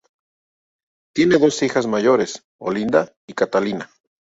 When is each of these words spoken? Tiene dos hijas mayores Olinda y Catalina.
Tiene 1.13 1.37
dos 1.37 1.61
hijas 1.61 1.85
mayores 1.85 2.43
Olinda 2.59 3.13
y 3.27 3.33
Catalina. 3.35 3.91